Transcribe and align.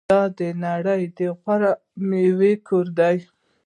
د 0.37 0.39
نړۍ 0.65 1.03
د 1.17 1.19
غوره 1.41 1.71
میوو 2.07 2.51
کور. 2.67 2.85